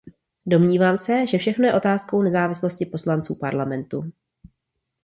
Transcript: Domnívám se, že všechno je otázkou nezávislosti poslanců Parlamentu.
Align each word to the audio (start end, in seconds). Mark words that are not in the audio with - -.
Domnívám 0.45 0.97
se, 0.97 1.27
že 1.27 1.37
všechno 1.37 1.65
je 1.67 1.73
otázkou 1.73 2.21
nezávislosti 2.21 2.85
poslanců 2.85 3.35
Parlamentu. 3.35 4.11